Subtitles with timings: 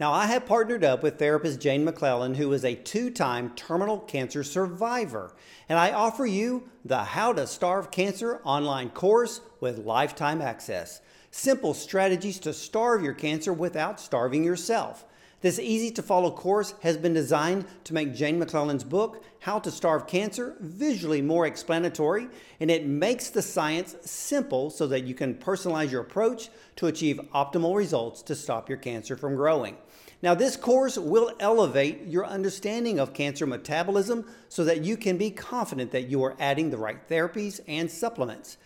[0.00, 3.98] Now, I have partnered up with therapist Jane McLelland, who is a two time terminal
[3.98, 5.34] cancer survivor,
[5.68, 11.02] and I offer you the How to Starve Cancer online course with lifetime access.
[11.30, 15.04] Simple strategies to starve your cancer without starving yourself.
[15.42, 19.70] This easy to follow course has been designed to make Jane McLelland's book, How to
[19.70, 22.28] Starve Cancer, visually more explanatory,
[22.58, 27.20] and it makes the science simple so that you can personalize your approach to achieve
[27.34, 29.76] optimal results to stop your cancer from growing.
[30.22, 35.30] Now, this course will elevate your understanding of cancer metabolism so that you can be
[35.30, 38.58] confident that you are adding the right therapies and supplements.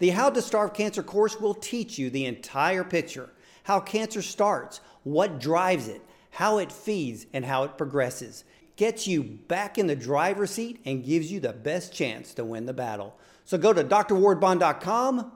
[0.00, 3.30] The How to Starve Cancer course will teach you the entire picture
[3.64, 8.44] how cancer starts, what drives it, how it feeds, and how it progresses.
[8.76, 12.64] Gets you back in the driver's seat and gives you the best chance to win
[12.64, 13.14] the battle.
[13.44, 15.32] So go to drwardbond.com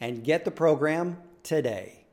[0.00, 2.03] and get the program today.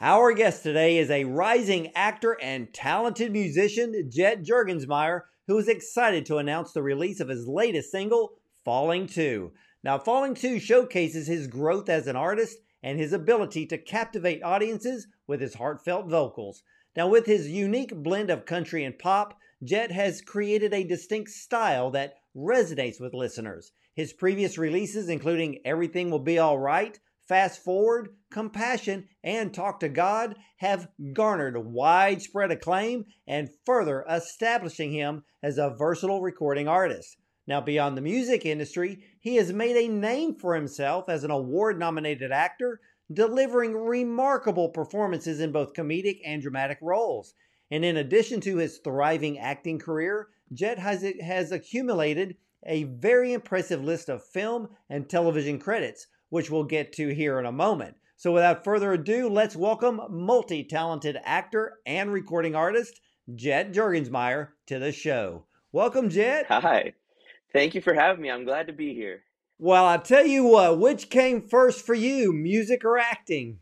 [0.00, 6.24] Our guest today is a rising actor and talented musician, Jet Jurgensmeyer, who is excited
[6.26, 9.50] to announce the release of his latest single, Falling Too.
[9.82, 15.08] Now, Falling Too showcases his growth as an artist and his ability to captivate audiences
[15.26, 16.62] with his heartfelt vocals.
[16.94, 21.90] Now, with his unique blend of country and pop, Jet has created a distinct style
[21.90, 23.72] that resonates with listeners.
[23.96, 30.34] His previous releases, including Everything Will Be Alright, Fast Forward, Compassion, and Talk to God,
[30.56, 37.18] have garnered widespread acclaim and further establishing him as a versatile recording artist.
[37.46, 41.78] Now, beyond the music industry, he has made a name for himself as an award
[41.78, 42.80] nominated actor,
[43.12, 47.34] delivering remarkable performances in both comedic and dramatic roles.
[47.70, 53.84] And in addition to his thriving acting career, Jet has, has accumulated a very impressive
[53.84, 57.96] list of film and television credits, which we'll get to here in a moment.
[58.16, 63.00] So, without further ado, let's welcome multi talented actor and recording artist,
[63.34, 65.44] Jet Jurgensmeyer, to the show.
[65.72, 66.46] Welcome, Jet.
[66.48, 66.94] Hi.
[67.52, 68.30] Thank you for having me.
[68.30, 69.22] I'm glad to be here.
[69.58, 73.58] Well, I'll tell you what, which came first for you, music or acting?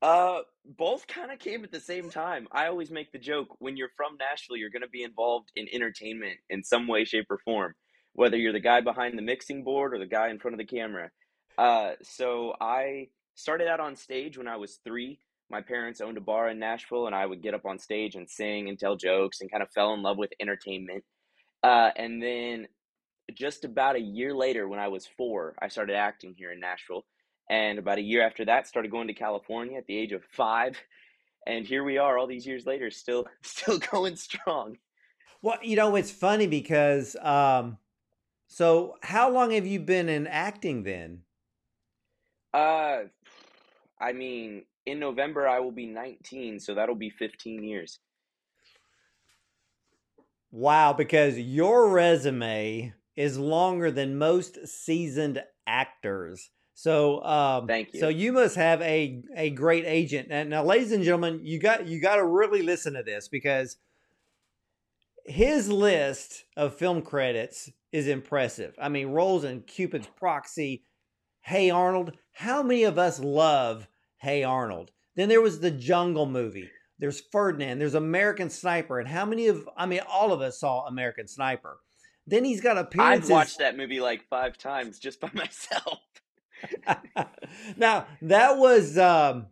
[0.00, 2.48] Uh, both kind of came at the same time.
[2.52, 5.66] I always make the joke when you're from Nashville, you're going to be involved in
[5.72, 7.74] entertainment in some way, shape, or form,
[8.12, 10.64] whether you're the guy behind the mixing board or the guy in front of the
[10.64, 11.10] camera.
[11.58, 15.18] Uh, so I started out on stage when I was three.
[15.50, 18.30] My parents owned a bar in Nashville, and I would get up on stage and
[18.30, 21.04] sing and tell jokes and kind of fell in love with entertainment.
[21.62, 22.68] Uh, and then
[23.34, 27.04] just about a year later, when I was four, I started acting here in Nashville.
[27.50, 30.78] And about a year after that, started going to California at the age of five.
[31.46, 34.76] And here we are, all these years later, still still going strong.
[35.40, 37.78] Well, you know, it's funny because, um,
[38.48, 41.22] so how long have you been in acting then?
[42.52, 43.00] Uh,
[44.00, 47.98] I mean, in November I will be 19, so that'll be 15 years.
[50.50, 56.50] Wow, because your resume is longer than most seasoned actors.
[56.72, 58.00] So, um, thank you.
[58.00, 60.28] So you must have a a great agent.
[60.30, 63.76] And now, ladies and gentlemen, you got you got to really listen to this because
[65.24, 68.74] his list of film credits is impressive.
[68.80, 70.84] I mean, roles in Cupid's Proxy,
[71.40, 72.12] Hey Arnold.
[72.38, 73.88] How many of us love
[74.18, 74.92] Hey Arnold?
[75.16, 79.68] Then there was the Jungle movie there's Ferdinand, there's American Sniper, and how many of
[79.76, 81.78] I mean all of us saw American Sniper.
[82.26, 83.30] Then he's got appearances.
[83.30, 86.00] I've watched that movie like five times just by myself.
[87.76, 89.46] now that was um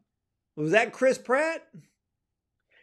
[0.56, 1.66] was that Chris Pratt?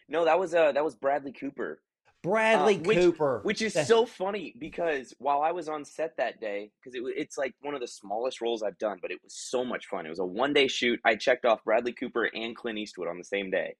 [0.07, 1.81] No, that was uh that was Bradley Cooper.
[2.23, 6.39] Bradley uh, which, Cooper, which is so funny because while I was on set that
[6.39, 9.35] day, because it, it's like one of the smallest roles I've done, but it was
[9.35, 10.05] so much fun.
[10.05, 10.99] It was a one day shoot.
[11.03, 13.75] I checked off Bradley Cooper and Clint Eastwood on the same day.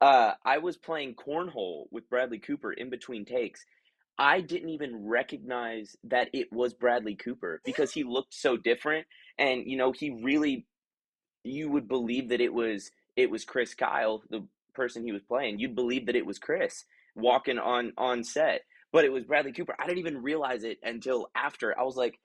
[0.00, 3.64] Uh, I was playing cornhole with Bradley Cooper in between takes.
[4.18, 9.06] I didn't even recognize that it was Bradley Cooper because he looked so different,
[9.38, 10.66] and you know he really,
[11.44, 15.58] you would believe that it was it was Chris Kyle, the person he was playing.
[15.58, 18.62] You'd believe that it was Chris walking on on set,
[18.92, 19.74] but it was Bradley Cooper.
[19.78, 21.78] I didn't even realize it until after.
[21.78, 22.18] I was like,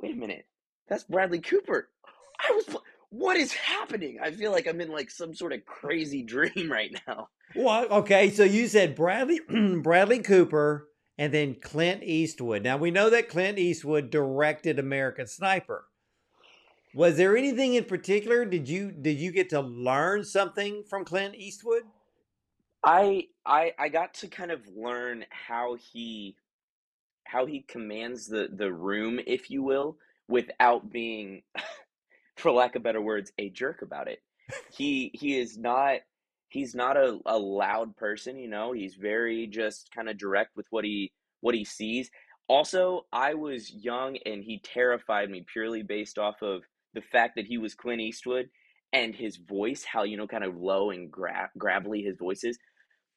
[0.00, 0.46] wait a minute,
[0.88, 1.88] that's Bradley Cooper.
[2.40, 2.76] I was
[3.10, 4.18] what is happening?
[4.22, 7.28] I feel like I'm in like some sort of crazy dream right now.
[7.54, 9.40] Well, okay, so you said Bradley
[9.82, 12.62] Bradley Cooper and then Clint Eastwood.
[12.62, 15.86] Now we know that Clint Eastwood directed American Sniper.
[16.94, 18.44] Was there anything in particular?
[18.44, 21.82] Did you did you get to learn something from Clint Eastwood?
[22.84, 26.36] I I I got to kind of learn how he
[27.26, 29.98] how he commands the the room, if you will,
[30.28, 31.42] without being
[32.36, 34.20] for lack of better words, a jerk about it.
[34.72, 36.00] he he is not
[36.50, 38.72] he's not a, a loud person, you know.
[38.72, 41.12] He's very just kind of direct with what he
[41.42, 42.10] what he sees.
[42.48, 46.62] Also, I was young and he terrified me purely based off of
[46.94, 48.50] the fact that he was Clint Eastwood
[48.92, 52.58] and his voice, how you know, kind of low and gra- gravelly his voice is.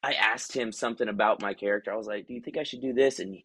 [0.03, 1.92] I asked him something about my character.
[1.92, 3.44] I was like, "Do you think I should do this?" And he,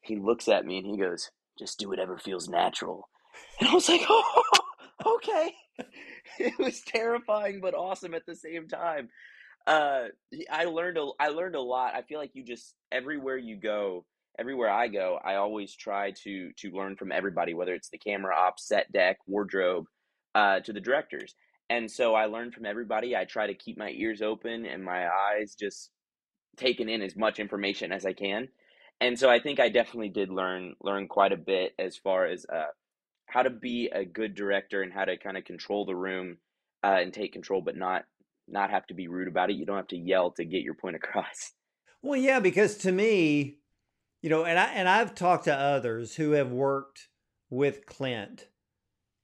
[0.00, 3.08] he looks at me and he goes, "Just do whatever feels natural."
[3.60, 4.42] And I was like, "Oh,
[5.06, 5.54] okay."
[6.38, 9.08] it was terrifying but awesome at the same time.
[9.66, 10.06] Uh,
[10.50, 11.94] I learned a, I learned a lot.
[11.94, 14.04] I feel like you just everywhere you go,
[14.38, 18.34] everywhere I go, I always try to to learn from everybody, whether it's the camera
[18.36, 19.86] op, set deck, wardrobe,
[20.34, 21.34] uh, to the directors.
[21.72, 23.16] And so I learned from everybody.
[23.16, 25.88] I try to keep my ears open and my eyes just
[26.58, 28.48] taking in as much information as I can.
[29.00, 32.44] And so I think I definitely did learn learn quite a bit as far as
[32.44, 32.66] uh,
[33.24, 36.36] how to be a good director and how to kind of control the room
[36.84, 38.04] uh, and take control, but not
[38.46, 39.56] not have to be rude about it.
[39.56, 41.54] You don't have to yell to get your point across.
[42.02, 43.60] Well, yeah, because to me,
[44.20, 47.08] you know, and I and I've talked to others who have worked
[47.48, 48.48] with Clint,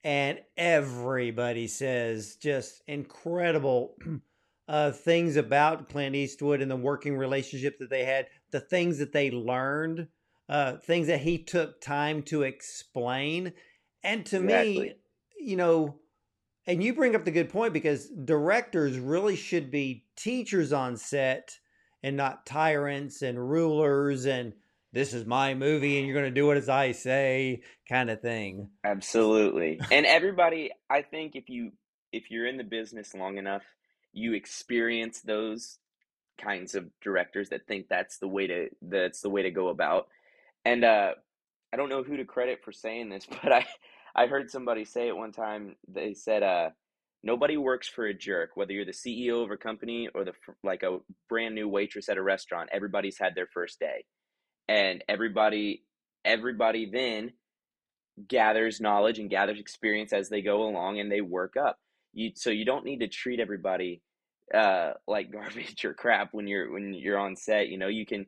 [0.03, 3.95] and everybody says just incredible
[4.67, 9.11] uh, things about Clint Eastwood and the working relationship that they had, the things that
[9.11, 10.07] they learned,
[10.47, 13.53] uh, things that he took time to explain.
[14.03, 14.79] And to exactly.
[14.79, 14.93] me,
[15.39, 15.99] you know,
[16.65, 21.57] and you bring up the good point because directors really should be teachers on set
[22.03, 24.53] and not tyrants and rulers and
[24.91, 28.21] this is my movie and you're going to do it as I say kind of
[28.21, 28.69] thing.
[28.83, 29.79] Absolutely.
[29.91, 31.71] and everybody, I think if you
[32.11, 33.63] if you're in the business long enough,
[34.13, 35.77] you experience those
[36.39, 40.07] kinds of directors that think that's the way to that's the way to go about.
[40.65, 41.11] And uh
[41.71, 43.65] I don't know who to credit for saying this, but I
[44.15, 45.75] I heard somebody say it one time.
[45.87, 46.69] They said, uh,
[47.23, 50.33] nobody works for a jerk, whether you're the CEO of a company or the
[50.63, 52.69] like a brand new waitress at a restaurant.
[52.71, 54.05] Everybody's had their first day,
[54.69, 55.83] and everybody
[56.23, 57.33] everybody then
[58.27, 61.79] gathers knowledge and gathers experience as they go along, and they work up.
[62.13, 64.01] You so you don't need to treat everybody
[64.53, 67.67] uh, like garbage or crap when you're when you're on set.
[67.67, 68.27] You know, you can.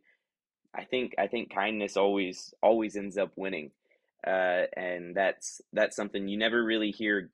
[0.75, 3.71] I think I think kindness always always ends up winning
[4.25, 7.31] uh, and that's that's something you never really hear.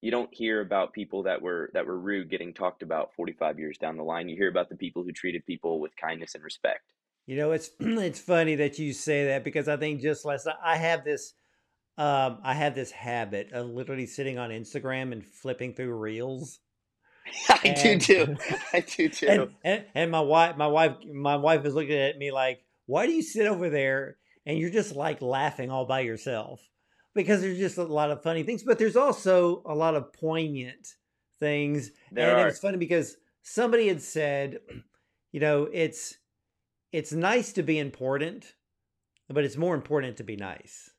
[0.00, 3.78] You don't hear about people that were that were rude getting talked about 45 years
[3.78, 4.28] down the line.
[4.28, 6.92] You hear about the people who treated people with kindness and respect.
[7.26, 10.56] You know, it's it's funny that you say that because I think just last night
[10.62, 11.34] I have this
[11.96, 16.58] um, I have this habit of literally sitting on Instagram and flipping through reels.
[17.48, 18.36] I and, do too.
[18.72, 19.26] I do too.
[19.28, 23.06] And, and, and my wife, my wife, my wife is looking at me like, "Why
[23.06, 26.60] do you sit over there and you're just like laughing all by yourself
[27.14, 30.94] because there's just a lot of funny things, but there's also a lot of poignant
[31.38, 31.90] things.
[32.12, 32.48] There and are.
[32.48, 34.58] it's funny because somebody had said,
[35.32, 36.16] you know, it's
[36.94, 38.54] it's nice to be important,
[39.28, 40.90] but it's more important to be nice.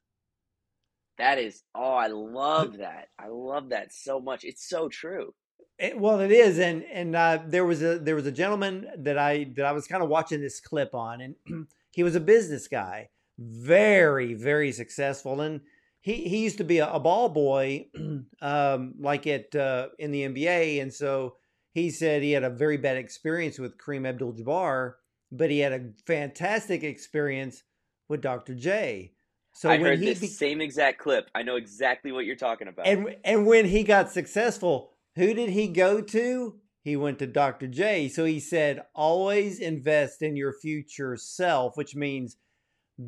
[1.18, 3.08] That is, oh, I love that.
[3.18, 4.44] I love that so much.
[4.44, 5.34] It's so true.
[5.80, 9.18] It, well, it is, and and uh, there was a there was a gentleman that
[9.18, 11.36] I that I was kind of watching this clip on, and
[11.92, 15.62] he was a business guy, very very successful and
[16.02, 17.88] he, he used to be a, a ball boy
[18.42, 21.36] um, like at uh, in the NBA and so
[21.74, 24.94] he said he had a very bad experience with Kareem Abdul-Jabbar
[25.32, 27.64] but he had a fantastic experience
[28.08, 28.56] with Dr.
[28.56, 29.14] J.
[29.54, 31.30] So I heard this be- same exact clip.
[31.34, 32.88] I know exactly what you're talking about.
[32.88, 36.60] And and when he got successful, who did he go to?
[36.84, 37.68] He went to Dr.
[37.68, 38.10] J.
[38.10, 42.38] So he said, always invest in your future self, which means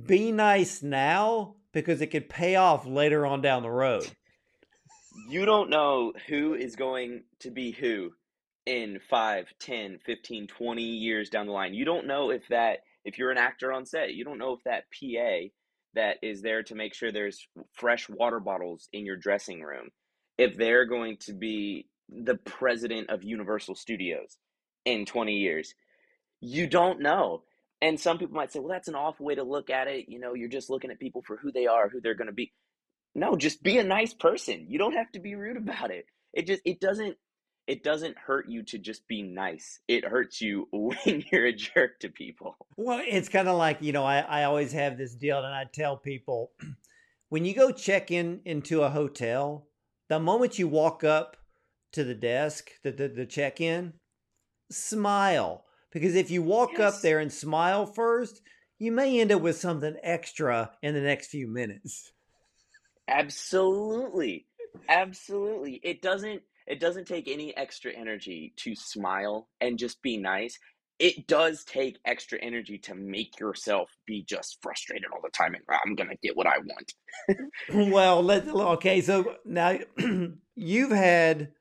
[0.05, 4.09] be nice now because it could pay off later on down the road.
[5.29, 8.13] You don't know who is going to be who
[8.67, 11.73] in 5, 10, 15, 20 years down the line.
[11.73, 14.63] You don't know if that if you're an actor on set, you don't know if
[14.65, 15.47] that PA
[15.95, 19.89] that is there to make sure there's fresh water bottles in your dressing room,
[20.37, 24.37] if they're going to be the president of Universal Studios
[24.85, 25.73] in 20 years.
[26.39, 27.43] You don't know.
[27.81, 30.05] And some people might say, well, that's an awful way to look at it.
[30.07, 32.33] You know, you're just looking at people for who they are, who they're going to
[32.33, 32.51] be.
[33.15, 34.67] No, just be a nice person.
[34.69, 36.05] You don't have to be rude about it.
[36.33, 37.17] It just, it doesn't,
[37.67, 39.81] it doesn't hurt you to just be nice.
[39.87, 42.55] It hurts you when you're a jerk to people.
[42.77, 45.65] Well, it's kind of like, you know, I, I always have this deal and I
[45.71, 46.51] tell people
[47.29, 49.67] when you go check in into a hotel,
[50.09, 51.37] the moment you walk up
[51.91, 53.93] to the desk, the, the, the check in,
[54.71, 56.95] smile because if you walk yes.
[56.95, 58.41] up there and smile first,
[58.77, 62.11] you may end up with something extra in the next few minutes.
[63.07, 64.45] Absolutely.
[64.89, 65.79] Absolutely.
[65.83, 70.59] It doesn't it doesn't take any extra energy to smile and just be nice.
[70.99, 75.63] It does take extra energy to make yourself be just frustrated all the time and
[75.85, 76.93] I'm gonna get what I want.
[77.69, 77.91] Mm.
[77.91, 79.01] well, let okay.
[79.01, 79.77] So now
[80.55, 81.51] you've had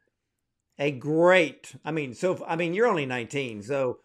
[0.78, 1.74] a great.
[1.84, 3.98] I mean, so I mean, you're only 19, so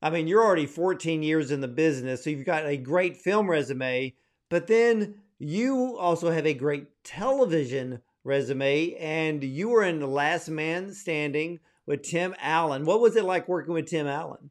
[0.00, 3.50] I mean, you're already 14 years in the business, so you've got a great film
[3.50, 4.14] resume.
[4.48, 10.48] But then you also have a great television resume, and you were in The Last
[10.48, 12.84] Man Standing with Tim Allen.
[12.84, 14.50] What was it like working with Tim Allen?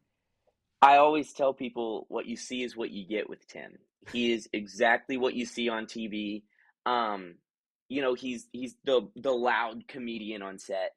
[0.81, 3.77] I always tell people what you see is what you get with Tim.
[4.12, 6.43] He is exactly what you see on TV.
[6.86, 7.36] Um,
[7.88, 10.96] you know, he's he's the the loud comedian on set,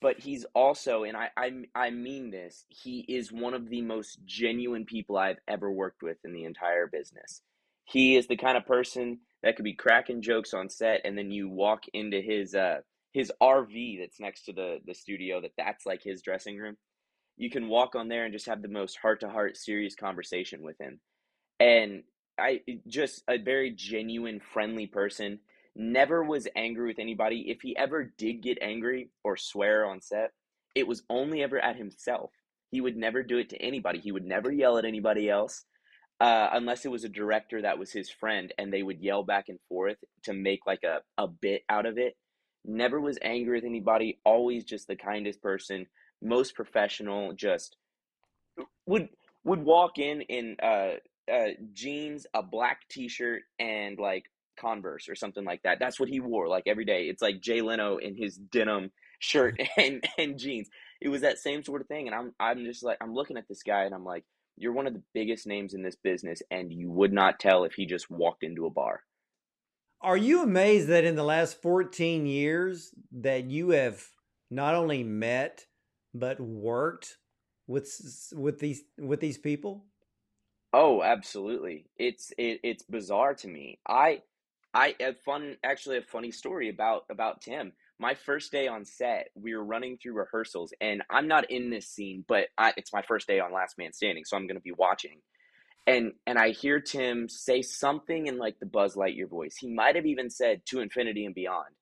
[0.00, 4.18] but he's also, and I, I I mean this, he is one of the most
[4.24, 7.42] genuine people I've ever worked with in the entire business.
[7.84, 11.30] He is the kind of person that could be cracking jokes on set, and then
[11.30, 12.78] you walk into his uh
[13.12, 15.40] his RV that's next to the the studio.
[15.40, 16.76] That that's like his dressing room.
[17.36, 20.62] You can walk on there and just have the most heart to heart, serious conversation
[20.62, 20.98] with him,
[21.60, 22.02] and
[22.36, 25.38] I just a very genuine, friendly person.
[25.76, 27.44] Never was angry with anybody.
[27.48, 30.32] If he ever did get angry or swear on set,
[30.74, 32.32] it was only ever at himself.
[32.72, 34.00] He would never do it to anybody.
[34.00, 35.64] He would never yell at anybody else
[36.20, 39.48] uh, unless it was a director that was his friend and they would yell back
[39.48, 42.16] and forth to make like a, a bit out of it.
[42.64, 45.86] Never was angry with anybody, always just the kindest person,
[46.22, 47.76] most professional, just
[48.86, 49.08] would
[49.44, 50.94] would walk in in uh,
[51.32, 54.24] uh, jeans, a black t-shirt, and like
[54.56, 55.78] Converse or something like that.
[55.78, 57.04] That's what he wore like every day.
[57.04, 60.68] It's like Jay Leno in his denim shirt and, and jeans.
[61.00, 62.06] It was that same sort of thing.
[62.08, 64.24] And I'm I'm just like I'm looking at this guy and I'm like,
[64.56, 67.74] you're one of the biggest names in this business, and you would not tell if
[67.74, 69.02] he just walked into a bar.
[70.00, 74.04] Are you amazed that in the last 14 years that you have
[74.50, 75.66] not only met
[76.14, 77.16] but worked
[77.66, 77.90] with
[78.34, 79.86] with these with these people?
[80.72, 81.86] Oh, absolutely.
[81.96, 83.78] It's it, it's bizarre to me.
[83.88, 84.22] I
[84.74, 89.28] I have fun actually a funny story about about Tim my first day on set,
[89.34, 93.02] we were running through rehearsals, and I'm not in this scene, but I, it's my
[93.02, 95.22] first day on Last Man Standing, so I'm going to be watching.
[95.86, 99.56] And and I hear Tim say something in like the Buzz Lightyear voice.
[99.56, 101.74] He might have even said "to infinity and beyond,"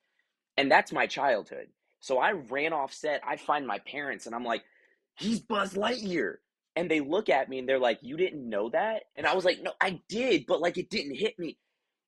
[0.56, 1.68] and that's my childhood.
[2.00, 3.23] So I ran off set.
[3.26, 4.62] I find my parents, and I'm like,
[5.14, 6.37] "He's Buzz Lightyear."
[6.76, 9.44] And they look at me and they're like, "You didn't know that?" And I was
[9.44, 11.59] like, "No, I did, but like it didn't hit me."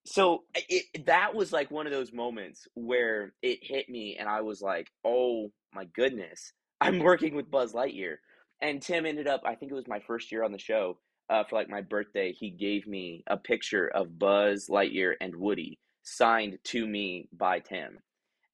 [0.06, 4.40] So it, that was like one of those moments where it hit me and i
[4.40, 8.16] was like oh my goodness i'm working with buzz lightyear.
[8.62, 10.98] And tim ended up i think it was my first year on the show
[11.28, 15.78] uh, for like my birthday he gave me a picture of buzz lightyear and woody
[16.06, 17.98] signed to me by tim.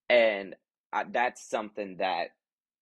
[0.09, 0.55] And
[0.93, 2.29] I, that's something that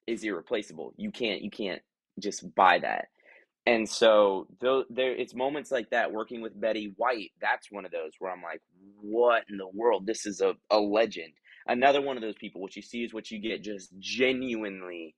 [0.06, 0.94] is irreplaceable.
[0.96, 1.82] You can't you can't
[2.18, 3.06] just buy that
[3.66, 7.92] and so though there it's moments like that working with Betty White, that's one of
[7.92, 8.62] those where I'm like,
[9.00, 10.06] what in the world?
[10.06, 11.32] This is a, a legend.
[11.66, 15.14] Another one of those people, what you see is what you get, just genuinely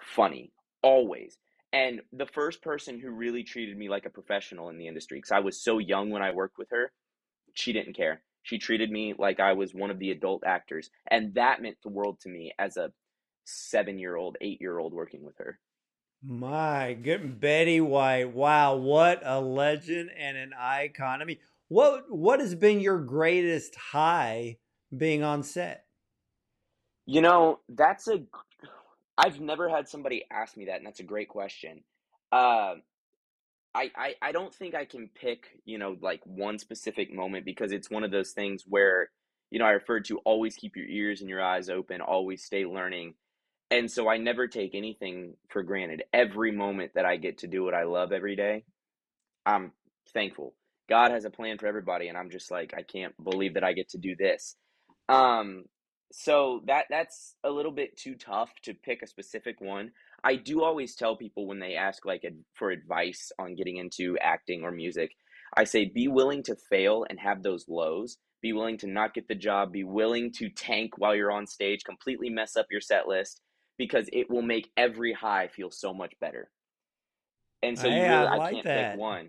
[0.00, 1.38] funny, always.
[1.72, 5.32] And the first person who really treated me like a professional in the industry, because
[5.32, 6.92] I was so young when I worked with her,
[7.54, 8.22] she didn't care.
[8.42, 10.90] She treated me like I was one of the adult actors.
[11.10, 12.92] And that meant the world to me as a
[13.44, 15.58] seven year old, eight year old working with her.
[16.22, 18.34] My good Betty White.
[18.34, 21.22] Wow, what a legend and an icon.
[21.22, 24.58] I mean, what what has been your greatest high
[24.96, 25.84] being on set?
[27.06, 28.24] You know, that's a
[29.16, 31.82] I've never had somebody ask me that, and that's a great question.
[32.32, 32.74] Uh,
[33.74, 37.70] I, I I don't think I can pick, you know, like one specific moment because
[37.70, 39.10] it's one of those things where,
[39.50, 42.66] you know, I referred to always keep your ears and your eyes open, always stay
[42.66, 43.14] learning
[43.70, 46.04] and so I never take anything for granted.
[46.12, 48.64] Every moment that I get to do what I love every day,
[49.44, 49.72] I'm
[50.14, 50.54] thankful.
[50.88, 53.74] God has a plan for everybody, and I'm just like, I can't believe that I
[53.74, 54.56] get to do this.
[55.08, 55.64] Um,
[56.12, 59.90] so that that's a little bit too tough to pick a specific one.
[60.24, 64.62] I do always tell people when they ask like for advice on getting into acting
[64.64, 65.12] or music,
[65.56, 68.16] I say be willing to fail and have those lows.
[68.40, 69.72] Be willing to not get the job.
[69.72, 73.42] Be willing to tank while you're on stage, completely mess up your set list,
[73.78, 76.50] because it will make every high feel so much better.
[77.62, 78.90] And so you really, I, like I can't that.
[78.92, 79.28] pick one.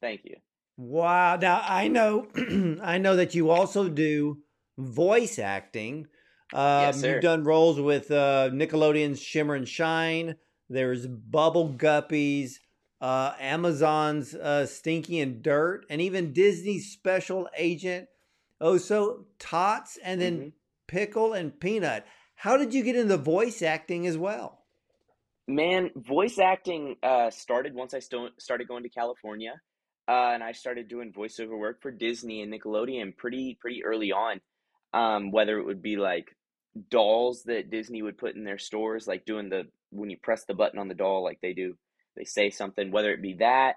[0.00, 0.36] Thank you.
[0.76, 1.36] Wow.
[1.36, 2.26] Now I know,
[2.82, 4.38] I know that you also do
[4.76, 6.08] voice acting.
[6.52, 7.14] Um, yes, sir.
[7.14, 10.36] You've done roles with uh, Nickelodeon's Shimmer and Shine.
[10.68, 12.54] There's Bubble Guppies,
[13.00, 18.08] uh, Amazon's uh, Stinky and Dirt, and even Disney's Special Agent.
[18.60, 20.48] Oh, so Tots, and then mm-hmm.
[20.86, 22.06] Pickle and Peanut.
[22.34, 24.64] How did you get into voice acting as well?
[25.46, 29.60] Man, voice acting uh, started once I sto- started going to California,
[30.08, 34.40] uh, and I started doing voiceover work for Disney and Nickelodeon pretty pretty early on.
[34.92, 36.36] Um, whether it would be like
[36.90, 40.54] dolls that Disney would put in their stores, like doing the when you press the
[40.54, 41.76] button on the doll, like they do,
[42.16, 42.90] they say something.
[42.90, 43.74] Whether it be that,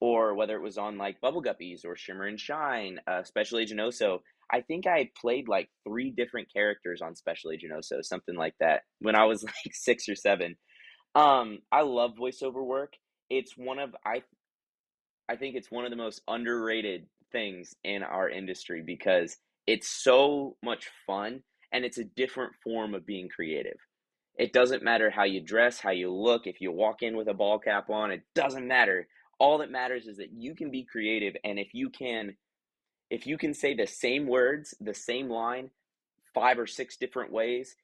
[0.00, 3.80] or whether it was on like Bubble Guppies or Shimmer and Shine, uh, Special Agent
[3.80, 4.20] Oso.
[4.52, 8.82] I think I played like three different characters on Special Agent Oso, something like that,
[9.00, 10.56] when I was like six or seven
[11.14, 12.94] um, I love voiceover work.
[13.28, 14.22] It's one of I
[15.28, 20.56] I think it's one of the most underrated things in our industry because it's so
[20.62, 21.42] much fun
[21.72, 23.76] and it's a different form of being creative.
[24.38, 27.34] It doesn't matter how you dress, how you look, if you walk in with a
[27.34, 29.06] ball cap on, it doesn't matter.
[29.40, 32.36] All that matters is that you can be creative and if you can
[33.10, 35.70] if you can say the same words, the same line
[36.32, 37.74] five or six different ways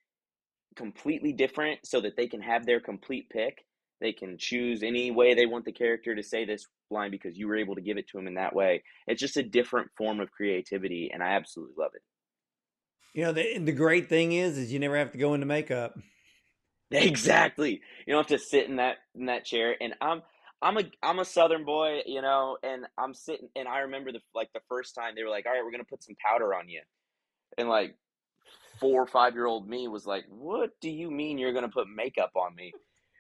[0.77, 3.65] completely different so that they can have their complete pick.
[4.01, 7.49] They can choose any way they want the character to say this line because you
[7.49, 8.83] were able to give it to them in that way.
[9.07, 12.03] It's just a different form of creativity, and I absolutely love it.
[13.15, 15.99] You know, the the great thing is, is you never have to go into makeup.
[16.93, 17.81] Exactly.
[18.07, 19.75] You don't have to sit in that in that chair.
[19.81, 20.23] And I'm
[20.63, 24.21] I'm a I'm a Southern boy, you know, and I'm sitting and I remember the
[24.35, 26.69] like the first time they were like, "All right, we're gonna put some powder on
[26.69, 26.81] you,"
[27.59, 27.97] and like
[28.79, 31.89] four or five year old me was like, What do you mean you're to put
[31.89, 32.73] makeup on me?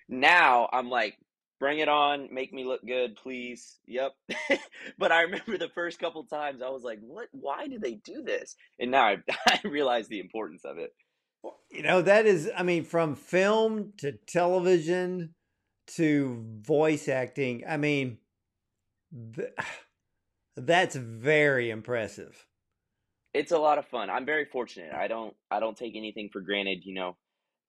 [0.08, 1.18] Now I'm like,
[1.58, 3.78] Bring it on, make me look good, please.
[3.86, 4.12] Yep.
[4.98, 7.28] but I remember the first couple times I was like, What?
[7.32, 8.56] Why do they do this?
[8.78, 9.16] And now I,
[9.48, 10.92] I realize the importance of it.
[11.70, 15.34] You know, that is, I mean, from film to television
[15.88, 18.18] to voice acting, I mean,
[19.34, 19.54] th-
[20.56, 22.46] that's very impressive
[23.36, 24.08] it's a lot of fun.
[24.08, 24.94] I'm very fortunate.
[24.94, 27.16] I don't I don't take anything for granted, you know.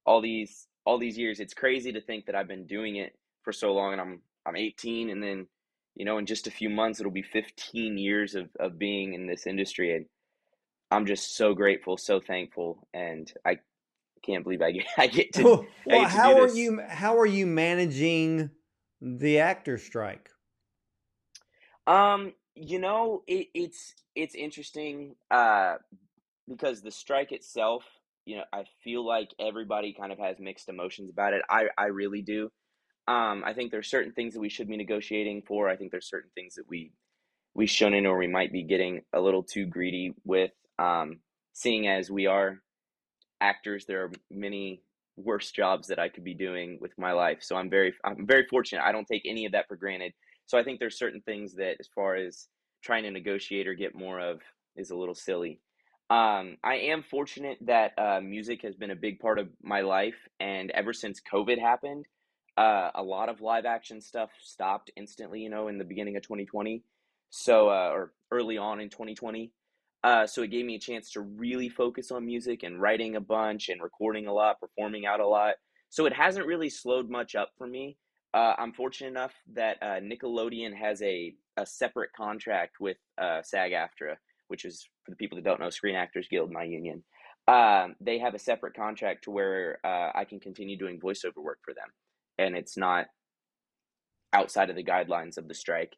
[0.05, 3.51] All these all these years, it's crazy to think that I've been doing it for
[3.51, 5.47] so long and I'm I'm 18 and then
[5.95, 9.27] you know, in just a few months it'll be 15 years of of being in
[9.27, 10.05] this industry and
[10.89, 13.57] I'm just so grateful, so thankful and I
[14.23, 15.49] can't believe I get I get to
[15.85, 18.51] Well, get to how are you how are you managing
[19.01, 20.29] the actor strike?
[21.85, 25.75] Um, you know, it, it's it's interesting uh,
[26.47, 27.83] because the strike itself,
[28.25, 31.41] you know, I feel like everybody kind of has mixed emotions about it.
[31.49, 32.51] I I really do.
[33.07, 35.69] Um, I think there's certain things that we should be negotiating for.
[35.69, 36.91] I think there's certain things that we
[37.55, 40.51] we shouldn't or we might be getting a little too greedy with.
[40.79, 41.21] Um,
[41.53, 42.61] seeing as we are
[43.41, 44.81] actors, there are many
[45.17, 47.39] worse jobs that I could be doing with my life.
[47.41, 48.83] So I'm very I'm very fortunate.
[48.83, 50.13] I don't take any of that for granted.
[50.45, 52.47] So I think there's certain things that as far as
[52.83, 54.41] trying to negotiate or get more of
[54.75, 55.59] is a little silly.
[56.09, 60.15] Um, I am fortunate that uh, music has been a big part of my life,
[60.39, 62.05] and ever since COVID happened,
[62.55, 65.41] uh, a lot of live action stuff stopped instantly.
[65.41, 66.83] You know, in the beginning of 2020,
[67.29, 69.51] so uh, or early on in 2020.
[70.03, 73.21] Uh, so it gave me a chance to really focus on music and writing a
[73.21, 75.55] bunch and recording a lot, performing out a lot.
[75.89, 77.97] So it hasn't really slowed much up for me.
[78.33, 83.71] Uh, I'm fortunate enough that uh, Nickelodeon has a, a separate contract with uh, SAG
[83.71, 84.15] AFTRA,
[84.47, 87.03] which is, for the people that don't know, Screen Actors Guild, my union.
[87.47, 91.59] Um, they have a separate contract to where uh, I can continue doing voiceover work
[91.63, 91.87] for them.
[92.37, 93.07] And it's not
[94.33, 95.95] outside of the guidelines of the strike,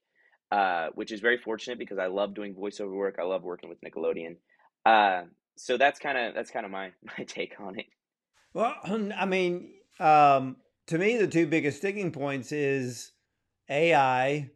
[0.52, 3.18] uh, which is very fortunate because I love doing voiceover work.
[3.20, 4.38] I love working with Nickelodeon.
[4.86, 5.24] Uh,
[5.58, 7.88] so that's kind of that's kind of my my take on it.
[8.54, 10.58] Well, I mean, um,
[10.88, 13.12] to me, the two biggest sticking points is
[13.70, 14.52] AI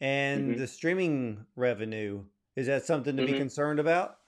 [0.00, 2.24] and hmm the streaming revenue.
[2.56, 4.18] Is that something to be hmm concerned about?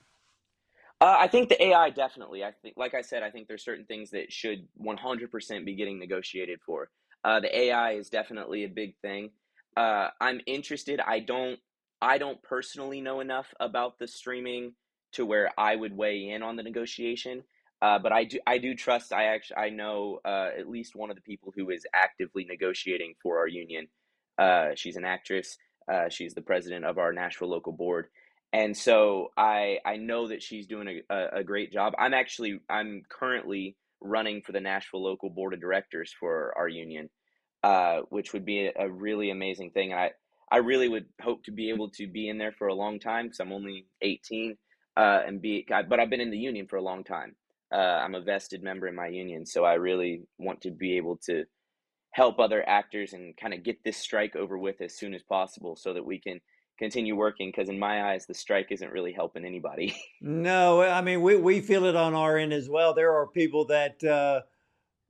[1.01, 2.43] Uh, I think the AI definitely.
[2.45, 5.99] I think, like I said, I think there's certain things that should 100% be getting
[5.99, 6.91] negotiated for.
[7.25, 9.31] Uh, the AI is definitely a big thing.
[9.77, 11.01] Uh, I'm interested.
[11.01, 11.59] I don't.
[12.01, 14.75] I don't personally know enough about the streaming
[15.13, 17.43] to where I would weigh in on the negotiation.
[17.83, 18.39] Uh, but I do.
[18.47, 19.13] I do trust.
[19.13, 19.57] I actually.
[19.57, 23.49] I know uh, at least one of the people who is actively negotiating for our
[23.49, 23.89] union.
[24.39, 25.57] Uh, she's an actress.
[25.91, 28.09] Uh, she's the president of our Nashville local board
[28.53, 31.95] and so I I know that she's doing a, a, a great job.
[31.99, 37.11] I'm actually I'm currently running for the Nashville local board of directors for our union,
[37.69, 39.93] uh, which would be a, really amazing thing.
[39.93, 40.13] I
[40.51, 43.27] I really would hope to be able to be in there for a long time
[43.27, 44.57] because I'm only 18,
[44.97, 47.37] uh, and be but I've been in the union for a long time.
[47.71, 51.19] Uh, I'm a vested member in my union, so I really want to be able
[51.27, 51.45] to
[52.13, 55.77] help other actors and kind of get this strike over with as soon as possible
[55.77, 56.41] so that we can
[56.79, 59.95] continue working because in my eyes the strike isn't really helping anybody.
[60.23, 62.95] no, I mean we we feel it on our end as well.
[62.95, 64.41] There are people that uh,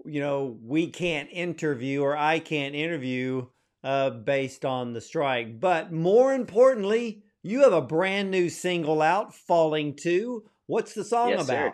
[0.05, 3.47] you know we can't interview or I can't interview
[3.85, 5.61] uh, based on the strike.
[5.61, 11.31] But more importantly, you have a brand new single out, "Falling Too." What's the song
[11.31, 11.73] yes, about?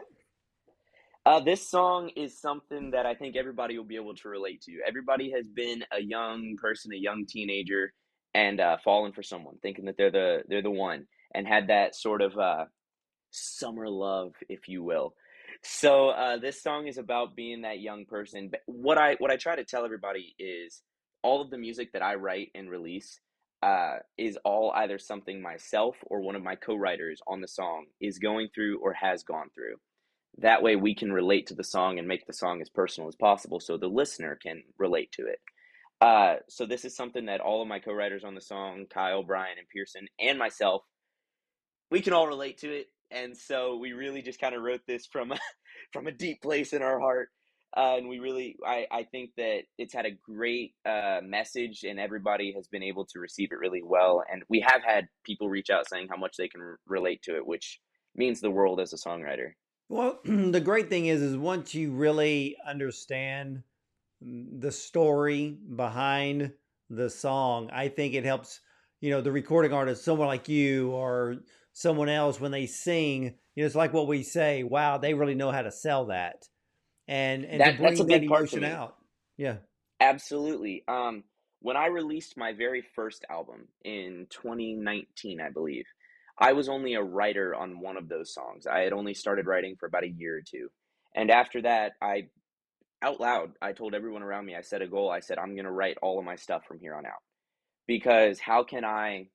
[1.27, 4.73] Uh, this song is something that I think everybody will be able to relate to.
[4.87, 7.95] Everybody has been a young person, a young teenager,
[8.35, 11.95] and uh, fallen for someone, thinking that they're the they're the one, and had that
[11.95, 12.67] sort of uh,
[13.31, 15.15] summer love, if you will.
[15.65, 18.49] So uh, this song is about being that young person.
[18.51, 20.83] But what I what I try to tell everybody is
[21.23, 23.19] all of the music that I write and release
[23.63, 28.19] uh, is all either something myself or one of my co-writers on the song is
[28.19, 29.77] going through or has gone through.
[30.39, 33.15] That way, we can relate to the song and make the song as personal as
[33.17, 35.39] possible, so the listener can relate to it.
[36.01, 39.57] Uh, so this is something that all of my co-writers on the song, Kyle, Brian,
[39.59, 40.83] and Pearson, and myself,
[41.91, 42.89] we can all relate to it.
[43.15, 45.39] And so we really just kind of wrote this from a,
[45.93, 47.29] from a deep place in our heart.
[47.77, 51.99] Uh, and we really, I, I think that it's had a great uh, message, and
[51.99, 54.23] everybody has been able to receive it really well.
[54.31, 57.45] And we have had people reach out saying how much they can relate to it,
[57.45, 57.81] which
[58.15, 59.53] means the world as a songwriter.
[59.89, 63.65] Well, the great thing is, is once you really understand
[64.21, 66.53] the story behind
[66.91, 67.71] the song.
[67.73, 68.61] I think it helps,
[69.01, 71.37] you know, the recording artist, someone like you or
[71.75, 75.35] someone else, when they sing, you know, it's like what we say, wow, they really
[75.35, 76.49] know how to sell that.
[77.07, 78.97] And, and that, to bring that's a big that emotion out.
[79.37, 79.57] Yeah.
[80.01, 80.85] Absolutely.
[80.89, 81.25] Um,
[81.61, 85.85] when I released my very first album in 2019, I believe,
[86.39, 88.67] I was only a writer on one of those songs.
[88.67, 90.69] I had only started writing for about a year or two.
[91.15, 92.29] And after that, I
[93.03, 95.11] out loud, I told everyone around me, I set a goal.
[95.11, 97.23] I said, I'm going to write all of my stuff from here on out.
[97.87, 99.29] Because how can I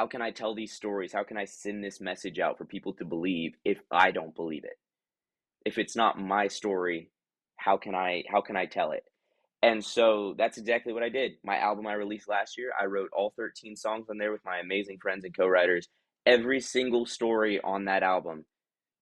[0.00, 1.12] how can I tell these stories?
[1.12, 4.64] How can I send this message out for people to believe if I don't believe
[4.64, 4.78] it?
[5.66, 7.10] If it's not my story,
[7.56, 9.04] how can I how can I tell it?
[9.62, 11.32] And so that's exactly what I did.
[11.44, 14.60] My album I released last year, I wrote all 13 songs on there with my
[14.60, 15.86] amazing friends and co-writers.
[16.24, 18.46] Every single story on that album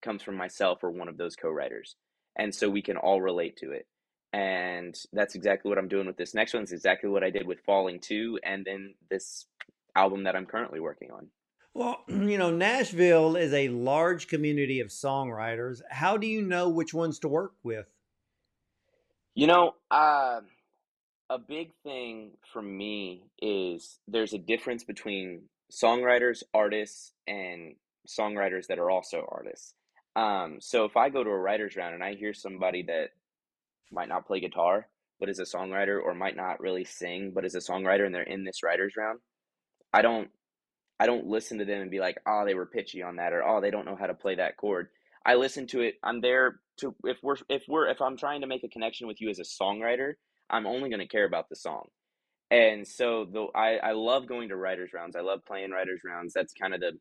[0.02, 1.94] comes from myself or one of those co-writers.
[2.34, 3.86] And so we can all relate to it
[4.32, 6.62] and that's exactly what I'm doing with this next one.
[6.62, 9.46] It's exactly what I did with Falling Too, and then this
[9.94, 11.28] album that I'm currently working on.
[11.74, 15.80] Well, you know, Nashville is a large community of songwriters.
[15.90, 17.86] How do you know which ones to work with?
[19.34, 20.40] You know, uh,
[21.30, 27.76] a big thing for me is there's a difference between songwriters, artists, and
[28.08, 29.74] songwriters that are also artists.
[30.16, 33.10] Um, so if I go to a writer's round and I hear somebody that
[33.92, 34.88] might not play guitar
[35.20, 38.22] but is a songwriter or might not really sing but is a songwriter and they're
[38.22, 39.18] in this writers round
[39.92, 40.28] i don't
[41.00, 43.46] i don't listen to them and be like oh they were pitchy on that or
[43.46, 44.88] oh they don't know how to play that chord.
[45.26, 48.46] I listen to it i'm there to if we're if we're if i'm trying to
[48.46, 50.14] make a connection with you as a songwriter
[50.50, 51.88] i'm only going to care about the song.
[52.50, 56.32] And so though I, I love going to writers rounds i love playing writers rounds
[56.32, 56.92] that's kind of the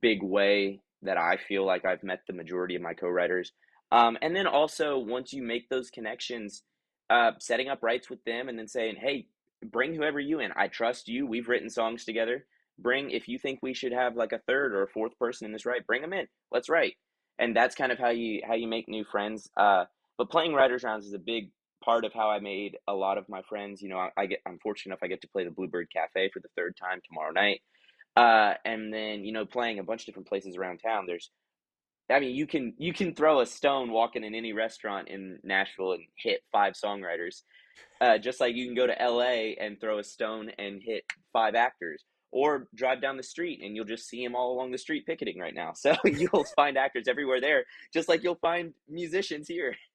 [0.00, 3.52] big way that i feel like i've met the majority of my co-writers.
[3.90, 6.62] Um, and then also, once you make those connections,
[7.10, 9.26] uh, setting up writes with them and then saying, hey,
[9.64, 10.52] bring whoever you in.
[10.56, 11.26] I trust you.
[11.26, 12.46] We've written songs together.
[12.78, 15.52] Bring, if you think we should have like a third or a fourth person in
[15.52, 16.26] this write, bring them in.
[16.52, 16.94] Let's write.
[17.38, 19.48] And that's kind of how you how you make new friends.
[19.56, 19.84] Uh,
[20.16, 21.50] but playing writers rounds is a big
[21.84, 23.80] part of how I made a lot of my friends.
[23.80, 26.30] You know, I, I get I'm fortunate enough I get to play the Bluebird Cafe
[26.32, 27.60] for the third time tomorrow night.
[28.16, 31.04] Uh, and then you know playing a bunch of different places around town.
[31.06, 31.30] There's
[32.10, 35.92] I mean, you can you can throw a stone walking in any restaurant in Nashville
[35.92, 37.42] and hit five songwriters,
[38.00, 39.56] uh, just like you can go to L.A.
[39.60, 43.84] and throw a stone and hit five actors, or drive down the street and you'll
[43.84, 45.72] just see them all along the street picketing right now.
[45.76, 49.76] So you'll find actors everywhere there, just like you'll find musicians here.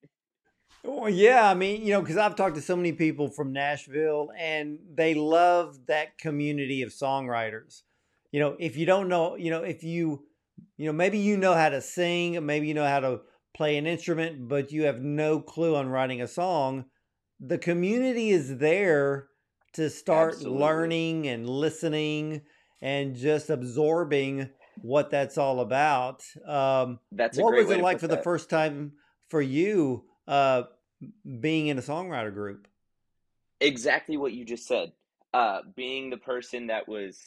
[0.86, 4.28] Well, yeah, I mean, you know, because I've talked to so many people from Nashville,
[4.38, 7.84] and they love that community of songwriters.
[8.32, 10.26] You know, if you don't know, you know, if you
[10.76, 13.20] you know, maybe you know how to sing, maybe you know how to
[13.54, 16.84] play an instrument, but you have no clue on writing a song.
[17.46, 19.28] The community is there
[19.74, 20.60] to start Absolutely.
[20.60, 22.42] learning and listening
[22.80, 24.48] and just absorbing
[24.80, 26.24] what that's all about.
[26.46, 28.16] Um, that's what was it like for that.
[28.16, 28.92] the first time
[29.28, 30.62] for you uh,
[31.40, 32.66] being in a songwriter group?
[33.60, 34.92] Exactly what you just said.
[35.34, 37.18] Uh, being the person that was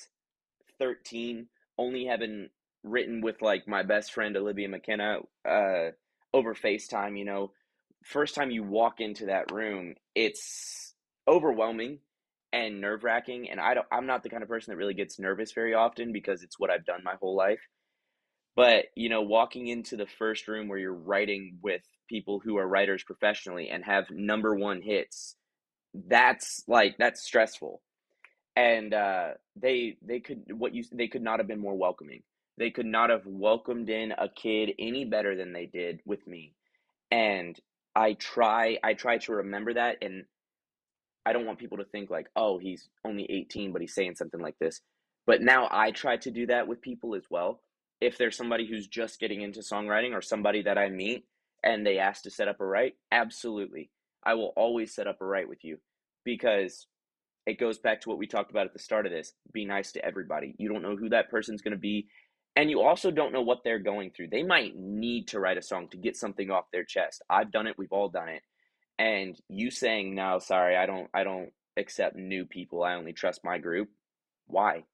[0.79, 2.49] 13, only having
[2.83, 5.91] written with like my best friend Olivia McKenna uh,
[6.33, 7.17] over FaceTime.
[7.19, 7.51] You know,
[8.11, 10.93] first time you walk into that room, it's
[11.27, 11.99] overwhelming.
[12.53, 13.49] and nerve wracking.
[13.49, 16.11] And I don't, I'm not the kind of person that really gets nervous very often
[16.13, 17.59] because it's what I've done my whole life.
[18.55, 22.67] But, you know, walking into the first room where you're writing with people who are
[22.67, 25.35] writers professionally and have number one hits,
[25.93, 27.81] that's like, that's stressful.
[28.55, 32.23] And uh, they, they could, what you, they could not have been more welcoming.
[32.57, 36.53] They could not have welcomed in a kid any better than they did with me.
[37.11, 37.55] And
[37.97, 40.25] I try, I try to remember that and
[41.25, 44.39] I don't want people to think like, oh, he's only 18, but he's saying something
[44.39, 44.81] like this.
[45.25, 47.59] But now I try to do that with people as well.
[47.99, 51.25] If there's somebody who's just getting into songwriting or somebody that I meet
[51.63, 53.89] and they ask to set up a write, absolutely.
[54.23, 55.79] I will always set up a write with you
[56.23, 56.85] because
[57.47, 59.33] it goes back to what we talked about at the start of this.
[59.51, 60.53] Be nice to everybody.
[60.59, 62.07] You don't know who that person's going to be.
[62.57, 64.29] And you also don't know what they're going through.
[64.29, 67.21] They might need to write a song to get something off their chest.
[67.29, 67.77] I've done it.
[67.77, 68.41] We've all done it.
[68.97, 72.83] And you saying no sorry i don't i don't accept new people.
[72.83, 73.89] I only trust my group.
[74.47, 74.85] Why?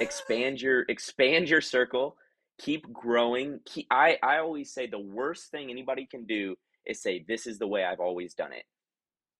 [0.00, 2.16] Expand your expand your circle.
[2.60, 3.58] Keep growing.
[3.66, 6.54] Keep, i i always say the worst thing anybody can do
[6.86, 8.64] is say this is the way i've always done it.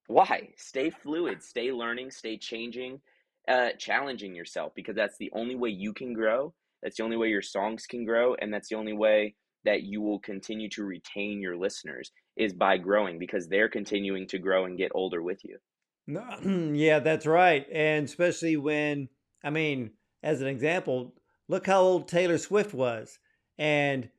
[0.08, 0.48] Why?
[0.56, 1.40] Stay fluid.
[1.44, 2.10] Stay learning.
[2.10, 3.00] Stay changing
[3.46, 6.52] uh, challenging yourself because that's the only way you can grow
[6.84, 10.00] that's the only way your songs can grow and that's the only way that you
[10.00, 14.78] will continue to retain your listeners is by growing because they're continuing to grow and
[14.78, 15.58] get older with you.
[16.76, 17.66] Yeah, that's right.
[17.72, 19.08] And especially when,
[19.42, 19.92] I mean,
[20.22, 21.14] as an example,
[21.48, 23.18] look how old Taylor Swift was.
[23.58, 24.10] And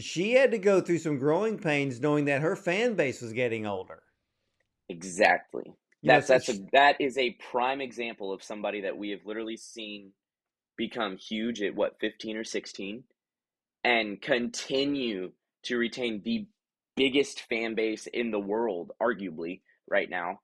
[0.00, 3.66] she had to go through some growing pains knowing that her fan base was getting
[3.66, 4.02] older.
[4.90, 5.72] Exactly.
[6.02, 10.12] That's that's a, that is a prime example of somebody that we have literally seen
[10.80, 13.04] become huge at what 15 or 16
[13.84, 15.32] and continue
[15.64, 16.46] to retain the
[16.96, 20.40] biggest fan base in the world, arguably, right now.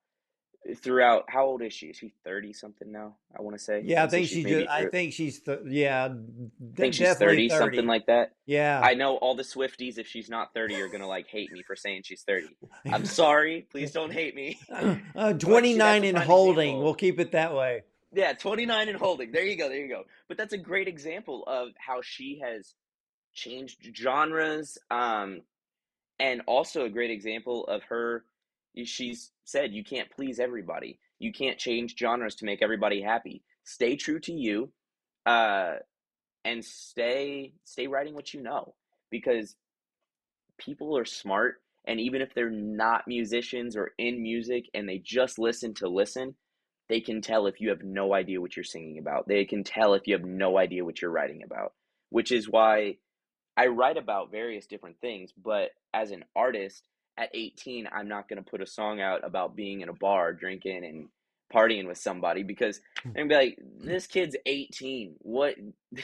[0.75, 1.87] Throughout, how old is she?
[1.87, 3.15] Is she thirty something now?
[3.37, 3.81] I want to say.
[3.85, 4.45] Yeah, I think she's.
[4.45, 5.39] Just, I think she's.
[5.39, 8.33] Th- yeah, I think she's 30, 30, something like that.
[8.45, 8.81] Yeah.
[8.83, 9.97] I know all the Swifties.
[9.97, 12.49] If she's not thirty, are gonna like hate me for saying she's thirty.
[12.91, 13.65] I'm sorry.
[13.71, 14.59] Please don't hate me.
[15.15, 16.83] Uh, Twenty nine in holding.
[16.83, 17.83] We'll keep it that way.
[18.17, 19.31] Yeah, 29 and holding.
[19.31, 19.69] There you go.
[19.69, 20.05] There you go.
[20.27, 22.73] But that's a great example of how she has
[23.35, 25.41] changed genres um,
[26.19, 28.25] and also a great example of her
[28.85, 33.95] she's said you can't please everybody you can't change genres to make everybody happy stay
[33.95, 34.71] true to you
[35.27, 35.75] uh,
[36.43, 38.73] and stay stay writing what you know
[39.11, 39.55] because
[40.57, 45.37] people are smart and even if they're not musicians or in music and they just
[45.37, 46.35] listen to listen
[46.89, 49.93] they can tell if you have no idea what you're singing about they can tell
[49.93, 51.73] if you have no idea what you're writing about
[52.09, 52.95] which is why
[53.57, 58.41] I write about various different things, but as an artist at 18, I'm not going
[58.41, 61.09] to put a song out about being in a bar drinking and
[61.51, 63.09] partying with somebody because hmm.
[63.09, 65.15] I'm gonna be like, this kid's 18.
[65.19, 65.55] What?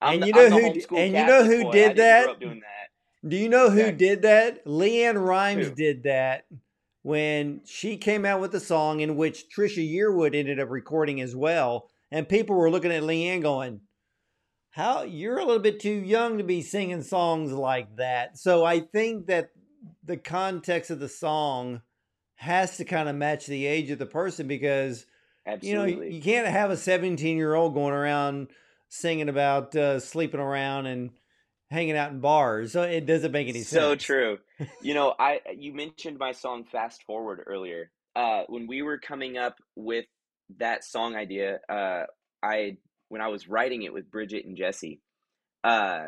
[0.00, 0.96] I'm and you know who?
[0.96, 2.26] And you know who did that?
[2.40, 3.28] that?
[3.28, 4.64] Do you know who did that?
[4.66, 5.74] LeAnn Rimes who?
[5.74, 6.44] did that
[7.04, 11.36] when she came out with a song in which Trisha Yearwood ended up recording as
[11.36, 13.82] well, and people were looking at LeAnn going,
[14.70, 18.38] how you're a little bit too young to be singing songs like that.
[18.38, 19.50] So I think that
[20.02, 21.82] the context of the song
[22.36, 25.04] has to kind of match the age of the person because
[25.46, 25.92] Absolutely.
[25.92, 28.48] you know you can't have a 17 year old going around
[28.88, 31.10] singing about uh, sleeping around and
[31.70, 32.72] hanging out in bars.
[32.72, 34.02] So it doesn't make any so sense.
[34.02, 34.38] So true.
[34.82, 37.90] you know, I you mentioned my song Fast Forward earlier.
[38.16, 40.04] Uh, when we were coming up with
[40.58, 42.04] that song idea, uh,
[42.42, 42.76] I
[43.08, 45.00] when I was writing it with Bridget and Jesse,
[45.62, 46.06] uh,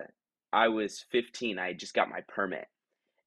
[0.53, 1.59] I was 15.
[1.59, 2.67] I just got my permit.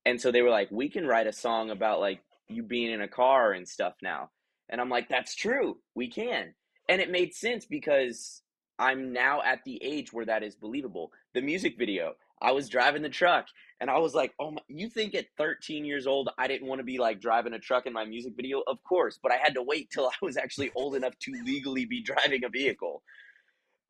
[0.06, 3.02] And so they were like, we can write a song about like you being in
[3.02, 4.30] a car and stuff now.
[4.70, 5.78] And I'm like, that's true.
[5.96, 6.54] We can.
[6.88, 8.42] And it made sense because
[8.80, 11.12] I'm now at the age where that is believable.
[11.34, 13.48] The music video, I was driving the truck
[13.82, 16.80] and I was like, oh, my, you think at 13 years old, I didn't want
[16.80, 18.64] to be like driving a truck in my music video?
[18.66, 21.86] Of course, but I had to wait till I was actually old enough to legally
[21.86, 23.04] be driving a vehicle.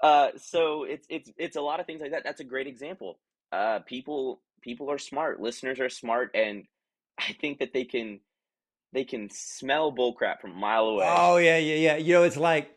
[0.02, 2.23] Uh, so it's it's it's a lot of things like that.
[2.23, 3.19] That's a great example.
[3.52, 5.41] Uh, people people are smart.
[5.41, 6.63] Listeners are smart, and
[7.17, 8.21] I think that they can
[8.93, 11.06] they can smell bullcrap from a mile away.
[11.06, 11.95] Oh yeah, yeah, yeah.
[11.97, 12.71] You know, it's like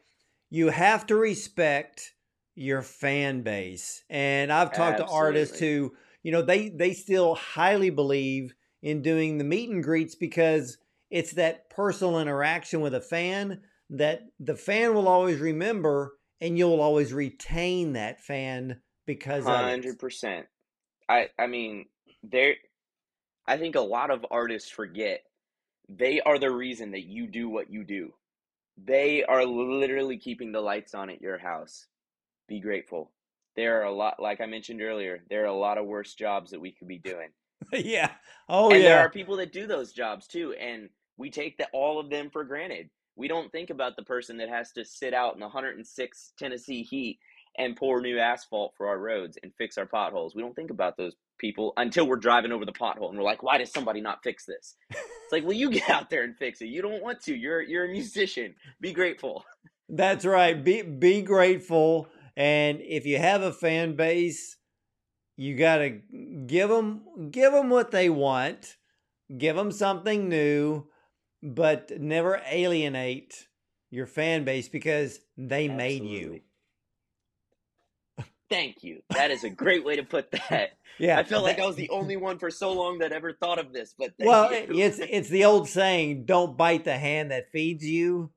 [0.53, 2.15] you have to respect
[2.55, 4.05] your fan base.
[4.11, 5.07] And I've talked Absolutely.
[5.07, 9.83] to artists who, you know, they they still highly believe in doing the meet and
[9.83, 10.77] greets because
[11.09, 16.83] it's that personal interaction with a fan that the fan will always remember and you'll
[16.83, 20.47] always retain that fan because 100%.
[21.09, 21.87] I I mean,
[22.23, 22.57] there
[23.47, 25.25] I think a lot of artists forget
[25.89, 28.15] they are the reason that you do what you do.
[28.77, 31.87] They are literally keeping the lights on at your house.
[32.49, 33.13] Be grateful.
[33.55, 36.51] There are a lot, like I mentioned earlier, there are a lot of worse jobs
[36.51, 37.29] that we could be doing.
[37.73, 38.11] yeah.
[38.49, 38.89] Oh and yeah.
[38.89, 42.31] there are people that do those jobs too, and we take the, all of them
[42.31, 42.89] for granted.
[43.15, 46.83] We don't think about the person that has to sit out in the 106 Tennessee
[46.83, 47.19] heat
[47.59, 50.35] and pour new asphalt for our roads and fix our potholes.
[50.35, 53.43] We don't think about those people until we're driving over the pothole and we're like,
[53.43, 54.77] why does somebody not fix this?
[54.91, 56.67] It's like, well, you get out there and fix it.
[56.67, 57.35] You don't want to.
[57.35, 58.55] You're you're a musician.
[58.81, 59.45] Be grateful.
[59.89, 60.63] That's right.
[60.63, 62.09] Be be grateful.
[62.37, 64.57] And if you have a fan base,
[65.37, 66.01] you got to
[66.47, 68.77] give them give them what they want.
[69.37, 70.87] Give them something new,
[71.43, 73.49] but never alienate
[73.91, 75.77] your fan base because they Absolutely.
[75.77, 76.41] made you.
[78.53, 79.03] Thank you.
[79.11, 80.73] That is a great way to put that.
[80.99, 81.19] Yeah.
[81.19, 83.73] I felt like I was the only one for so long that ever thought of
[83.73, 84.85] this, but thank well, you.
[84.85, 88.31] it's it's the old saying, don't bite the hand that feeds you.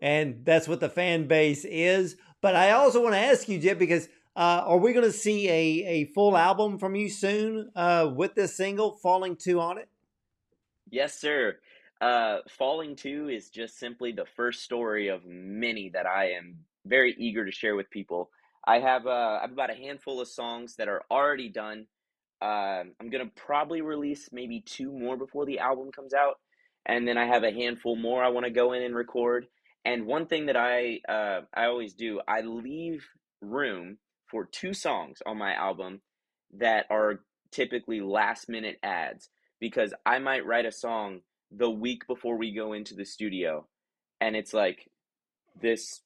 [0.00, 2.16] And that's what the fan base is.
[2.40, 5.48] But I also want to ask you, Jet, because uh, are we going to see
[5.48, 9.88] a, a full album from you soon uh, with this single, Falling Too on it?
[10.88, 11.56] Yes, sir.
[12.00, 17.16] Uh, Falling Too is just simply the first story of many that I am very
[17.18, 18.30] eager to share with people.
[18.68, 21.86] I have uh, I have about a handful of songs that are already done.
[22.42, 26.34] Uh, I'm gonna probably release maybe two more before the album comes out,
[26.84, 29.46] and then I have a handful more I want to go in and record.
[29.86, 33.06] And one thing that I uh, I always do, I leave
[33.40, 33.96] room
[34.30, 36.02] for two songs on my album
[36.58, 42.36] that are typically last minute adds because I might write a song the week before
[42.36, 43.66] we go into the studio,
[44.20, 44.90] and it's like
[45.58, 46.02] this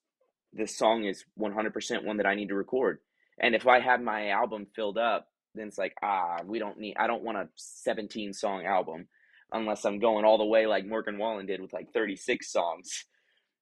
[0.53, 2.99] this song is 100% one that I need to record.
[3.41, 6.97] And if I have my album filled up, then it's like, ah, we don't need,
[6.99, 9.09] I don't want a 17 song album
[9.53, 13.05] unless I'm going all the way like Morgan Wallen did with like 36 songs.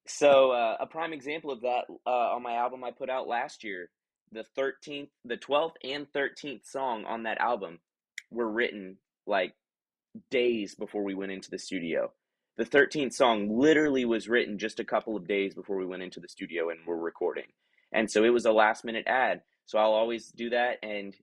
[0.07, 3.63] So, uh, a prime example of that uh, on my album I put out last
[3.63, 3.89] year,
[4.31, 7.79] the 13th, the 12th and 13th song on that album
[8.31, 9.53] were written like
[10.29, 12.11] days before we went into the studio
[12.61, 16.19] the 13th song literally was written just a couple of days before we went into
[16.19, 17.47] the studio and were recording.
[17.91, 19.41] And so it was a last minute add.
[19.65, 20.77] So I'll always do that.
[20.83, 21.15] And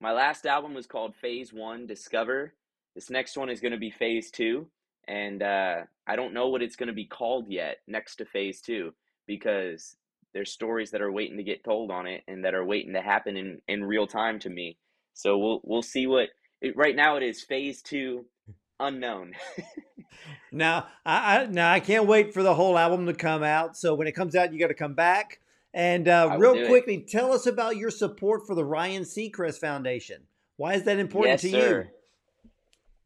[0.00, 2.54] my last album was called Phase One Discover.
[2.94, 4.68] This next one is going to be Phase Two.
[5.08, 8.60] And uh, I don't know what it's going to be called yet next to Phase
[8.60, 8.94] Two
[9.26, 9.96] because
[10.34, 13.02] there's stories that are waiting to get told on it and that are waiting to
[13.02, 14.78] happen in, in real time to me.
[15.14, 16.28] So we'll we'll see what
[16.60, 18.26] it, right now it is Phase Two
[18.80, 19.34] unknown.
[20.52, 23.76] now, I, I, now I can't wait for the whole album to come out.
[23.76, 25.40] So when it comes out, you got to come back.
[25.74, 27.08] And uh, real quickly, it.
[27.08, 30.22] tell us about your support for the Ryan Seacrest Foundation.
[30.56, 31.82] Why is that important yes, to sir.
[31.82, 31.96] you?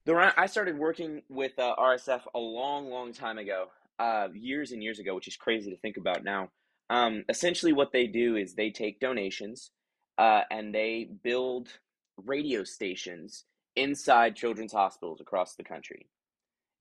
[0.04, 3.66] The I started working with uh, RSF a long, long time ago,
[3.98, 6.50] uh, years and years ago, which is crazy to think about now.
[6.88, 9.72] Um, essentially, what they do is they take donations
[10.16, 11.68] uh, and they build
[12.16, 13.44] radio stations
[13.76, 16.06] inside children's hospitals across the country.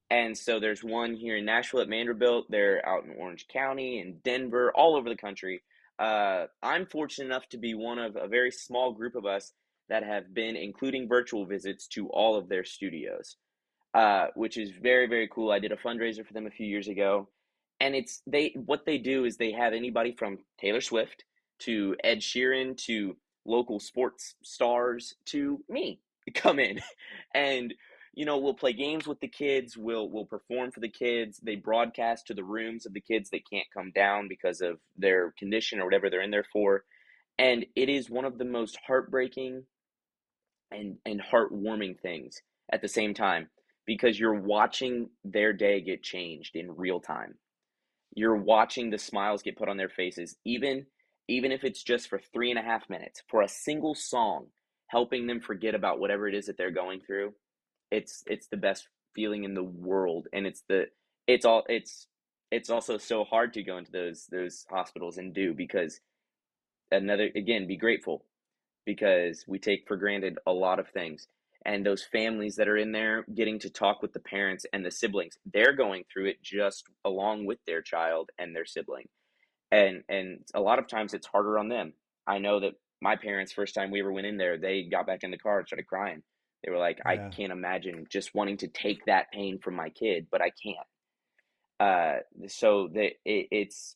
[0.09, 2.47] And so there's one here in Nashville at Vanderbilt.
[2.49, 5.61] They're out in Orange County and Denver, all over the country.
[5.99, 9.53] Uh, I'm fortunate enough to be one of a very small group of us
[9.89, 13.35] that have been including virtual visits to all of their studios,
[13.93, 15.51] uh, which is very very cool.
[15.51, 17.27] I did a fundraiser for them a few years ago,
[17.79, 21.25] and it's they what they do is they have anybody from Taylor Swift
[21.59, 25.99] to Ed Sheeran to local sports stars to me
[26.35, 26.79] come in
[27.33, 27.73] and
[28.13, 31.55] you know we'll play games with the kids we'll we'll perform for the kids they
[31.55, 35.79] broadcast to the rooms of the kids that can't come down because of their condition
[35.79, 36.83] or whatever they're in there for
[37.39, 39.63] and it is one of the most heartbreaking
[40.71, 43.49] and and heartwarming things at the same time
[43.85, 47.33] because you're watching their day get changed in real time.
[48.13, 50.85] You're watching the smiles get put on their faces even
[51.27, 54.47] even if it's just for three and a half minutes for a single song
[54.89, 57.33] helping them forget about whatever it is that they're going through
[57.91, 60.87] it's it's the best feeling in the world and it's the
[61.27, 62.07] it's all it's
[62.51, 66.01] it's also so hard to go into those those hospitals and do because
[66.91, 68.25] another again be grateful
[68.85, 71.27] because we take for granted a lot of things
[71.65, 74.91] and those families that are in there getting to talk with the parents and the
[74.91, 79.07] siblings they're going through it just along with their child and their sibling
[79.71, 81.93] and and a lot of times it's harder on them.
[82.27, 85.23] I know that my parents first time we ever went in there they got back
[85.23, 86.21] in the car and started crying.
[86.63, 87.11] They were like yeah.
[87.11, 90.87] i can't imagine just wanting to take that pain from my kid but i can't.
[91.79, 93.95] Uh, so that it, it's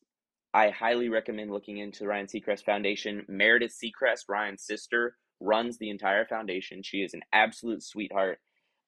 [0.54, 3.26] i highly recommend looking into ryan seacrest foundation.
[3.28, 6.82] Meredith seacrest ryan's sister runs the entire foundation.
[6.82, 8.40] She is an absolute sweetheart.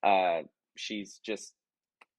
[0.01, 0.43] Uh,
[0.77, 1.53] she's just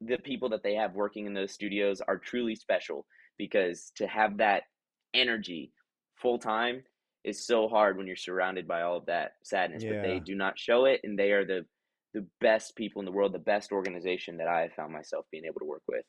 [0.00, 3.06] the people that they have working in those studios are truly special
[3.38, 4.64] because to have that
[5.14, 5.72] energy
[6.16, 6.82] full time
[7.26, 9.84] is so hard when you're surrounded by all of that sadness.
[9.84, 11.66] But they do not show it, and they are the
[12.14, 15.44] the best people in the world, the best organization that I have found myself being
[15.44, 16.04] able to work with.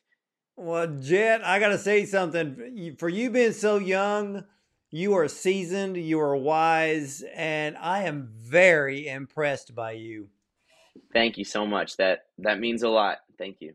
[0.56, 2.96] Well, Jet, I got to say something.
[2.98, 4.44] For you being so young,
[4.90, 10.28] you are seasoned, you are wise, and I am very impressed by you.
[11.12, 11.96] Thank you so much.
[11.98, 13.18] That that means a lot.
[13.38, 13.74] Thank you.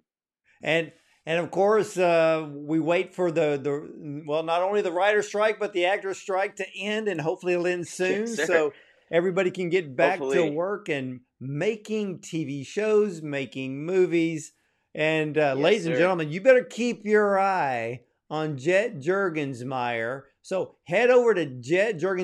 [0.64, 0.92] And
[1.26, 5.60] and of course, uh, we wait for the the well, not only the writer strike
[5.60, 8.74] but the actor strike to end, and hopefully it'll end soon, Yes, so
[9.12, 14.54] everybody can get back to work and making TV shows, making movies.
[14.96, 16.00] And uh, Yes, ladies and sir.
[16.02, 20.24] gentlemen, you better keep your eye on Jet Jurgensmeyer.
[20.42, 21.46] So head over to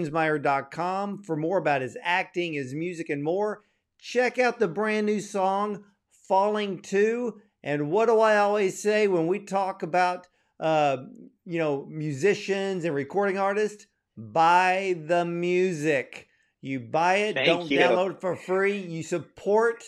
[0.09, 3.63] jetjurgensmeyer.com for more about his acting, his music, and more.
[3.99, 5.83] Check out the brand new song,
[6.27, 7.41] Falling Too.
[7.63, 10.27] And what do I always say when we talk about,
[10.59, 10.97] uh,
[11.45, 13.85] you know, musicians and recording artists?
[14.17, 16.27] Buy the music.
[16.61, 17.79] You buy it, Thank don't you.
[17.79, 18.77] download it for free.
[18.77, 19.83] You support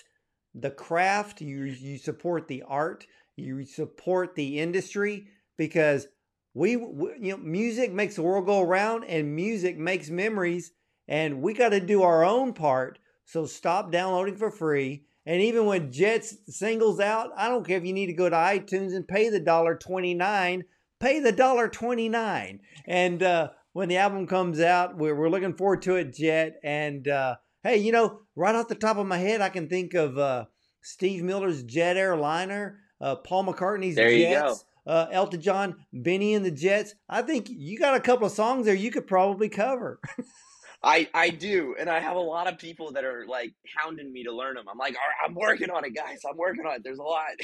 [0.54, 3.06] the craft, you, you support the art,
[3.36, 6.08] you support the industry because
[6.54, 10.72] we, we you know music makes the world go around and music makes memories
[11.08, 15.66] and we got to do our own part so stop downloading for free and even
[15.66, 19.08] when jets singles out i don't care if you need to go to itunes and
[19.08, 20.64] pay the dollar 29
[21.00, 25.82] pay the dollar 29 and uh, when the album comes out we're, we're looking forward
[25.82, 29.42] to it jet and uh, hey you know right off the top of my head
[29.42, 30.46] i can think of uh,
[30.82, 36.52] steve miller's jet airliner uh, paul mccartney's There jets uh, Elton John, Benny and the
[36.52, 36.96] Jets.
[37.08, 40.00] I think you got a couple of songs there you could probably cover.
[40.84, 44.24] I I do, and I have a lot of people that are like hounding me
[44.24, 44.66] to learn them.
[44.70, 46.22] I'm like, all right, I'm working on it, guys.
[46.28, 46.84] I'm working on it.
[46.84, 47.28] There's a lot.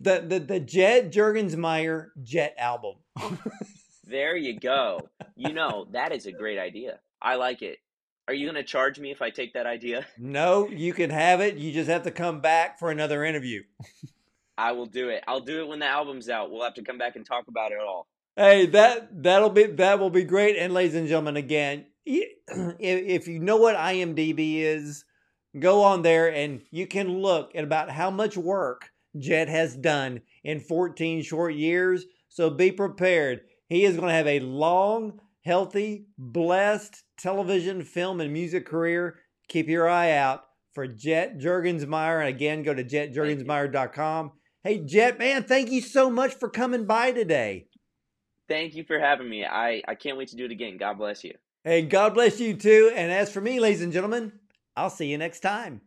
[0.00, 2.94] The the the Jet Jurgensmeyer Jet album.
[4.04, 5.00] There you go.
[5.36, 7.00] You know that is a great idea.
[7.20, 7.78] I like it.
[8.28, 10.06] Are you gonna charge me if I take that idea?
[10.18, 11.56] no, you can have it.
[11.56, 13.64] You just have to come back for another interview.
[14.56, 15.24] I will do it.
[15.26, 16.52] I'll do it when the album's out.
[16.52, 18.06] We'll have to come back and talk about it all.
[18.36, 20.56] Hey, that that'll be that will be great.
[20.56, 25.04] And ladies and gentlemen, again, if you know what IMDb is,
[25.58, 30.22] go on there and you can look at about how much work Jet has done
[30.42, 32.04] in 14 short years.
[32.28, 33.42] So be prepared.
[33.68, 39.16] He is going to have a long, healthy, blessed television, film, and music career.
[39.48, 42.20] Keep your eye out for Jet Jurgensmeyer.
[42.20, 44.32] And again, go to jetjurgensmeyer.com.
[44.62, 47.68] Hey, Jet, man, thank you so much for coming by today.
[48.48, 49.44] Thank you for having me.
[49.44, 50.76] I I can't wait to do it again.
[50.76, 51.34] God bless you.
[51.66, 52.92] Hey, God bless you too.
[52.94, 54.32] And as for me, ladies and gentlemen,
[54.76, 55.80] I'll see you next time.